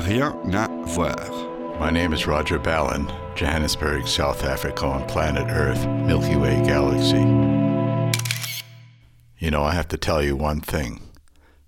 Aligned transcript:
rien 0.00 0.32
à 0.52 0.68
voir. 0.86 1.78
My 1.78 1.90
name 1.90 2.12
is 2.12 2.26
Roger 2.26 2.58
Ballen, 2.58 3.06
Johannesburg, 3.34 4.06
South 4.06 4.44
Africa, 4.44 4.86
on 4.86 5.06
planet 5.06 5.46
Earth, 5.48 5.86
Milky 5.86 6.36
Way 6.36 6.62
galaxy. 6.64 7.20
You 9.38 9.50
know, 9.50 9.62
I 9.62 9.72
have 9.72 9.88
to 9.88 9.98
tell 9.98 10.22
you 10.22 10.36
one 10.36 10.60
thing, 10.60 11.00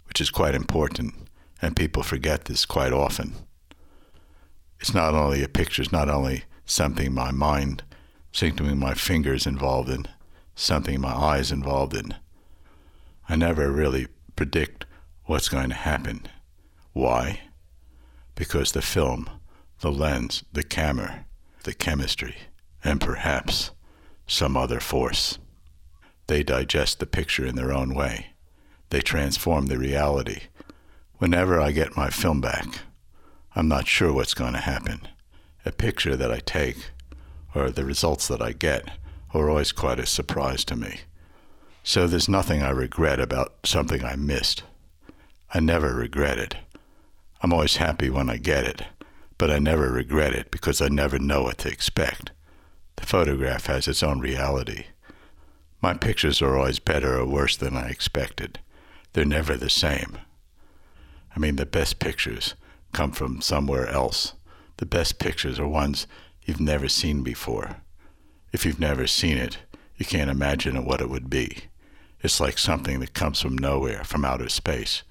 which 0.06 0.20
is 0.20 0.30
quite 0.30 0.54
important, 0.54 1.14
and 1.60 1.76
people 1.76 2.02
forget 2.02 2.46
this 2.46 2.64
quite 2.64 2.92
often. 2.92 3.34
It's 4.80 4.94
not 4.94 5.14
only 5.14 5.42
a 5.42 5.48
picture, 5.48 5.82
it's 5.82 5.92
not 5.92 6.08
only 6.08 6.44
something 6.64 7.12
my 7.12 7.30
mind, 7.30 7.82
something 8.32 8.78
my 8.78 8.94
fingers 8.94 9.46
involved 9.46 9.90
in, 9.90 10.06
something 10.54 11.00
my 11.00 11.12
eyes 11.12 11.52
involved 11.52 11.94
in. 11.94 12.14
I 13.28 13.36
never 13.36 13.70
really 13.70 14.08
predict 14.36 14.86
what's 15.26 15.48
going 15.48 15.68
to 15.68 15.74
happen. 15.74 16.26
Why? 16.92 17.40
Because 18.42 18.72
the 18.72 18.82
film, 18.82 19.30
the 19.82 19.92
lens, 19.92 20.42
the 20.52 20.64
camera, 20.64 21.26
the 21.62 21.72
chemistry, 21.72 22.34
and 22.82 23.00
perhaps 23.00 23.70
some 24.26 24.56
other 24.56 24.80
force. 24.80 25.38
They 26.26 26.42
digest 26.42 26.98
the 26.98 27.06
picture 27.06 27.46
in 27.46 27.54
their 27.54 27.72
own 27.72 27.94
way. 27.94 28.32
They 28.90 29.00
transform 29.00 29.66
the 29.66 29.78
reality. 29.78 30.40
Whenever 31.18 31.60
I 31.60 31.70
get 31.70 31.96
my 31.96 32.10
film 32.10 32.40
back, 32.40 32.66
I'm 33.54 33.68
not 33.68 33.86
sure 33.86 34.12
what's 34.12 34.34
going 34.34 34.54
to 34.54 34.58
happen. 34.58 35.06
A 35.64 35.70
picture 35.70 36.16
that 36.16 36.32
I 36.32 36.40
take 36.40 36.90
or 37.54 37.70
the 37.70 37.84
results 37.84 38.26
that 38.26 38.42
I 38.42 38.50
get 38.50 38.88
are 39.32 39.48
always 39.48 39.70
quite 39.70 40.00
a 40.00 40.04
surprise 40.06 40.64
to 40.64 40.74
me. 40.74 41.02
So 41.84 42.08
there's 42.08 42.28
nothing 42.28 42.60
I 42.60 42.70
regret 42.70 43.20
about 43.20 43.54
something 43.64 44.04
I 44.04 44.16
missed. 44.16 44.64
I 45.54 45.60
never 45.60 45.94
regret 45.94 46.38
it. 46.38 46.56
I'm 47.42 47.52
always 47.52 47.76
happy 47.76 48.08
when 48.08 48.30
I 48.30 48.36
get 48.36 48.64
it, 48.64 48.82
but 49.36 49.50
I 49.50 49.58
never 49.58 49.90
regret 49.90 50.32
it 50.32 50.52
because 50.52 50.80
I 50.80 50.88
never 50.88 51.18
know 51.18 51.42
what 51.42 51.58
to 51.58 51.68
expect. 51.68 52.30
The 52.96 53.06
photograph 53.06 53.66
has 53.66 53.88
its 53.88 54.02
own 54.02 54.20
reality. 54.20 54.86
My 55.80 55.94
pictures 55.94 56.40
are 56.40 56.56
always 56.56 56.78
better 56.78 57.18
or 57.18 57.26
worse 57.26 57.56
than 57.56 57.76
I 57.76 57.88
expected. 57.88 58.60
They're 59.12 59.24
never 59.24 59.56
the 59.56 59.68
same. 59.68 60.18
I 61.34 61.40
mean, 61.40 61.56
the 61.56 61.66
best 61.66 61.98
pictures 61.98 62.54
come 62.92 63.10
from 63.10 63.40
somewhere 63.40 63.88
else. 63.88 64.34
The 64.76 64.86
best 64.86 65.18
pictures 65.18 65.58
are 65.58 65.66
ones 65.66 66.06
you've 66.44 66.60
never 66.60 66.88
seen 66.88 67.24
before. 67.24 67.78
If 68.52 68.64
you've 68.64 68.78
never 68.78 69.08
seen 69.08 69.36
it, 69.36 69.58
you 69.96 70.06
can't 70.06 70.30
imagine 70.30 70.84
what 70.84 71.00
it 71.00 71.10
would 71.10 71.28
be. 71.28 71.64
It's 72.22 72.38
like 72.38 72.58
something 72.58 73.00
that 73.00 73.14
comes 73.14 73.40
from 73.40 73.58
nowhere, 73.58 74.04
from 74.04 74.24
outer 74.24 74.48
space. 74.48 75.02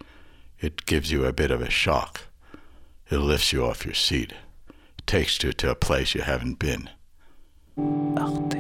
It 0.62 0.86
gives 0.86 1.12
you 1.12 1.26
a 1.26 1.34
bit 1.34 1.50
of 1.50 1.60
a 1.60 1.72
shock. 1.72 2.22
It 3.10 3.18
lifts 3.18 3.52
you 3.52 3.66
off 3.66 3.84
your 3.84 3.96
seat. 3.96 4.34
It 4.70 5.08
takes 5.08 5.42
you 5.44 5.54
to 5.54 5.72
a 5.72 5.76
place 5.76 6.14
you 6.14 6.22
haven't 6.22 6.60
been. 6.60 6.88
Arte 8.16 8.60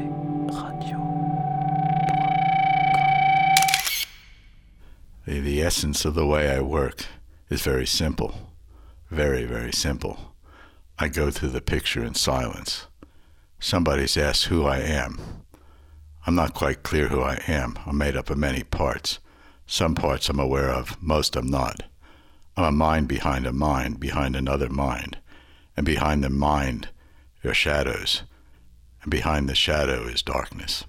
Radio. 0.50 0.98
The, 5.28 5.40
the 5.42 5.62
essence 5.62 6.04
of 6.04 6.16
the 6.16 6.26
way 6.26 6.50
I 6.50 6.62
work 6.62 7.06
is 7.52 7.62
very 7.62 7.86
simple. 7.86 8.50
Very, 9.12 9.46
very 9.46 9.72
simple. 9.72 10.34
I 10.98 11.08
go 11.08 11.30
through 11.30 11.50
the 11.50 11.62
picture 11.62 12.04
in 12.04 12.16
silence. 12.16 12.88
Somebody's 13.60 14.18
asked 14.18 14.46
who 14.46 14.66
I 14.66 14.80
am. 14.80 15.20
I'm 16.26 16.34
not 16.34 16.56
quite 16.56 16.82
clear 16.82 17.10
who 17.10 17.22
I 17.22 17.44
am. 17.48 17.78
I'm 17.86 18.00
made 18.00 18.18
up 18.18 18.32
of 18.32 18.40
many 18.40 18.64
parts. 18.64 19.20
Some 19.68 19.94
parts 19.94 20.30
I'm 20.30 20.40
aware 20.40 20.72
of, 20.72 21.00
most 21.02 21.36
I'm 21.36 21.48
not. 21.48 21.84
A 22.64 22.72
mind 22.72 23.08
behind 23.08 23.48
a 23.48 23.52
mind, 23.52 24.00
behind 24.00 24.36
another 24.36 24.70
mind. 24.70 25.18
And 25.76 25.86
behind 25.86 26.24
the 26.24 26.30
mind 26.30 26.90
are 27.44 27.54
shadows. 27.54 28.24
And 29.02 29.10
behind 29.10 29.50
the 29.50 29.56
shadow 29.56 30.04
is 30.04 30.22
darkness. 30.22 30.86